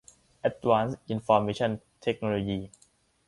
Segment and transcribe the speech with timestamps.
[0.39, 2.59] แอ็ดวานซ์อินฟอร์เมชั่นเทคโนโลยี